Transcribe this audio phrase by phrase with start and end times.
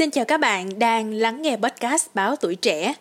[0.00, 2.94] Xin chào các bạn đang lắng nghe podcast Báo Tuổi Trẻ.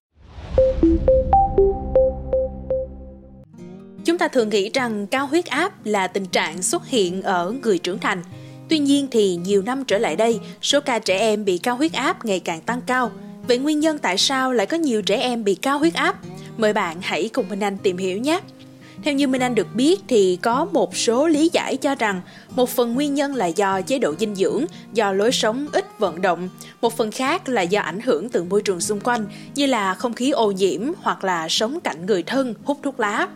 [4.06, 7.78] Chúng ta thường nghĩ rằng cao huyết áp là tình trạng xuất hiện ở người
[7.78, 8.24] trưởng thành.
[8.70, 11.94] Tuy nhiên thì nhiều năm trở lại đây, số ca trẻ em bị cao huyết
[11.94, 13.12] áp ngày càng tăng cao.
[13.48, 16.16] Vậy nguyên nhân tại sao lại có nhiều trẻ em bị cao huyết áp?
[16.58, 18.40] Mời bạn hãy cùng Minh Anh tìm hiểu nhé.
[19.04, 22.22] Theo như Minh Anh được biết thì có một số lý giải cho rằng
[22.56, 26.22] một phần nguyên nhân là do chế độ dinh dưỡng, do lối sống ít vận
[26.22, 26.50] động,
[26.82, 30.14] một phần khác là do ảnh hưởng từ môi trường xung quanh như là không
[30.14, 33.28] khí ô nhiễm hoặc là sống cạnh người thân hút thuốc lá.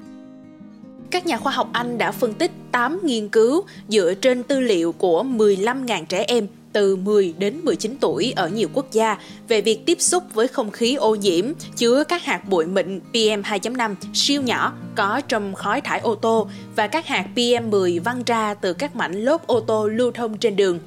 [1.11, 4.91] Các nhà khoa học Anh đã phân tích 8 nghiên cứu dựa trên tư liệu
[4.91, 9.85] của 15.000 trẻ em từ 10 đến 19 tuổi ở nhiều quốc gia về việc
[9.85, 14.73] tiếp xúc với không khí ô nhiễm chứa các hạt bụi mịn PM2.5 siêu nhỏ
[14.95, 19.21] có trong khói thải ô tô và các hạt PM10 văng ra từ các mảnh
[19.21, 20.79] lốp ô tô lưu thông trên đường.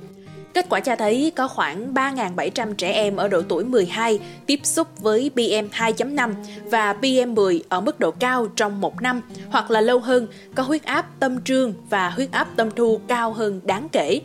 [0.56, 4.88] Kết quả cho thấy có khoảng 3.700 trẻ em ở độ tuổi 12 tiếp xúc
[4.98, 6.34] với PM2.5
[6.64, 10.84] và PM10 ở mức độ cao trong một năm hoặc là lâu hơn, có huyết
[10.84, 14.20] áp tâm trương và huyết áp tâm thu cao hơn đáng kể.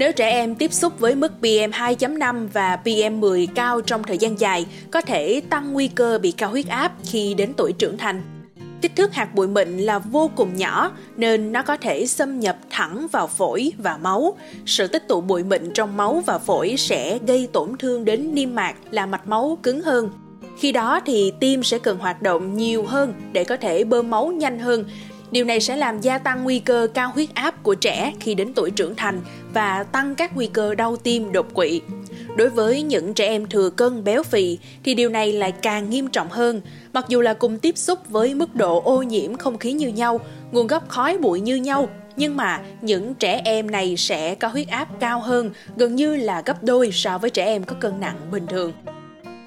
[0.00, 4.66] Nếu trẻ em tiếp xúc với mức PM2.5 và PM10 cao trong thời gian dài,
[4.90, 8.22] có thể tăng nguy cơ bị cao huyết áp khi đến tuổi trưởng thành.
[8.82, 12.56] Kích thước hạt bụi mịn là vô cùng nhỏ nên nó có thể xâm nhập
[12.70, 14.36] thẳng vào phổi và máu.
[14.66, 18.54] Sự tích tụ bụi mịn trong máu và phổi sẽ gây tổn thương đến niêm
[18.54, 20.10] mạc là mạch máu cứng hơn.
[20.58, 24.26] Khi đó thì tim sẽ cần hoạt động nhiều hơn để có thể bơm máu
[24.26, 24.84] nhanh hơn
[25.30, 28.52] Điều này sẽ làm gia tăng nguy cơ cao huyết áp của trẻ khi đến
[28.54, 29.20] tuổi trưởng thành
[29.54, 31.80] và tăng các nguy cơ đau tim đột quỵ.
[32.36, 36.08] Đối với những trẻ em thừa cân béo phì thì điều này lại càng nghiêm
[36.08, 36.60] trọng hơn.
[36.92, 40.20] Mặc dù là cùng tiếp xúc với mức độ ô nhiễm không khí như nhau,
[40.52, 44.68] nguồn gốc khói bụi như nhau, nhưng mà những trẻ em này sẽ có huyết
[44.68, 48.16] áp cao hơn, gần như là gấp đôi so với trẻ em có cân nặng
[48.30, 48.72] bình thường.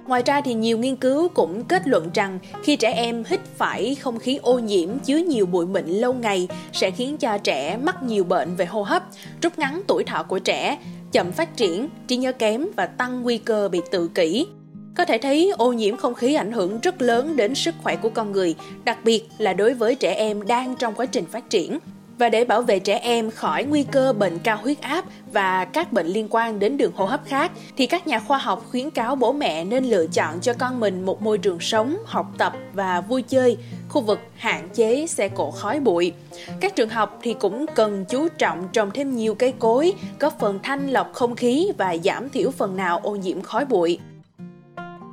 [0.07, 3.95] Ngoài ra thì nhiều nghiên cứu cũng kết luận rằng khi trẻ em hít phải
[3.95, 8.03] không khí ô nhiễm chứa nhiều bụi mịn lâu ngày sẽ khiến cho trẻ mắc
[8.03, 9.03] nhiều bệnh về hô hấp,
[9.41, 10.77] rút ngắn tuổi thọ của trẻ,
[11.11, 14.47] chậm phát triển, trí nhớ kém và tăng nguy cơ bị tự kỷ.
[14.95, 18.09] Có thể thấy ô nhiễm không khí ảnh hưởng rất lớn đến sức khỏe của
[18.09, 18.55] con người,
[18.85, 21.79] đặc biệt là đối với trẻ em đang trong quá trình phát triển.
[22.17, 25.93] Và để bảo vệ trẻ em khỏi nguy cơ bệnh cao huyết áp và các
[25.93, 29.15] bệnh liên quan đến đường hô hấp khác thì các nhà khoa học khuyến cáo
[29.15, 33.01] bố mẹ nên lựa chọn cho con mình một môi trường sống, học tập và
[33.01, 33.57] vui chơi,
[33.89, 36.13] khu vực hạn chế xe cộ khói bụi.
[36.59, 40.59] Các trường học thì cũng cần chú trọng trồng thêm nhiều cây cối, góp phần
[40.63, 43.99] thanh lọc không khí và giảm thiểu phần nào ô nhiễm khói bụi.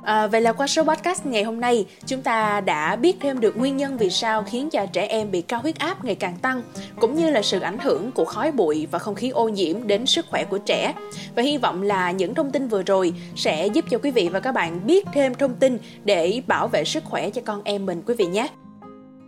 [0.03, 3.57] À, vậy là qua số podcast ngày hôm nay, chúng ta đã biết thêm được
[3.57, 6.61] nguyên nhân vì sao khiến cho trẻ em bị cao huyết áp ngày càng tăng,
[6.99, 10.05] cũng như là sự ảnh hưởng của khói bụi và không khí ô nhiễm đến
[10.05, 10.93] sức khỏe của trẻ.
[11.35, 14.39] Và hy vọng là những thông tin vừa rồi sẽ giúp cho quý vị và
[14.39, 18.01] các bạn biết thêm thông tin để bảo vệ sức khỏe cho con em mình
[18.05, 18.47] quý vị nhé.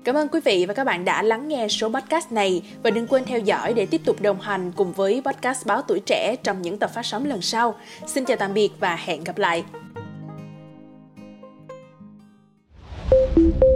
[0.03, 3.07] Cảm ơn quý vị và các bạn đã lắng nghe số podcast này và đừng
[3.07, 6.61] quên theo dõi để tiếp tục đồng hành cùng với podcast Báo Tuổi Trẻ trong
[6.61, 7.75] những tập phát sóng lần sau.
[8.07, 9.63] Xin chào tạm biệt và hẹn gặp lại.
[13.35, 13.72] Thank you